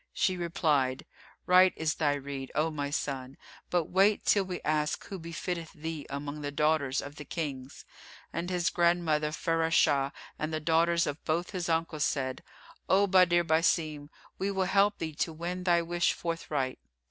[0.13, 1.05] She replied,
[1.45, 3.37] "Right is thy rede, O my son,
[3.69, 7.85] but wait till we ask who befitteth thee among the daughters of the Kings."
[8.33, 12.41] And his grandmother Farashah, and the daughters of both his uncles said,
[12.89, 14.09] "O Badr Basim,
[14.39, 16.79] we will help thee to win thy wish forthright."